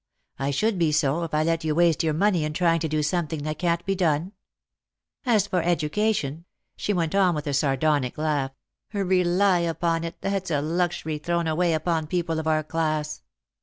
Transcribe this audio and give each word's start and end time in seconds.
I 0.39 0.49
should 0.49 0.79
be 0.79 0.91
so, 0.91 1.21
if 1.21 1.31
I 1.31 1.43
let 1.43 1.63
you 1.63 1.75
waste 1.75 2.01
your 2.01 2.15
money 2.15 2.43
in 2.43 2.53
trying 2.53 2.79
to 2.79 2.87
do 2.89 3.03
something 3.03 3.43
that 3.43 3.59
can't 3.59 3.85
be 3.85 3.93
done. 3.93 4.31
As 5.27 5.45
for 5.45 5.61
education," 5.61 6.45
she 6.75 6.91
went 6.91 7.13
on 7.13 7.35
with 7.35 7.45
a 7.45 7.53
sar 7.53 7.77
donic 7.77 8.17
laugh," 8.17 8.49
rely 8.93 9.59
upon 9.59 10.03
it 10.03 10.19
that's 10.21 10.49
a 10.49 10.59
luxury 10.59 11.19
thrown 11.19 11.45
away 11.45 11.75
upon 11.75 12.07
people 12.07 12.39
of 12.39 12.47
our 12.47 12.63
class. 12.63 13.21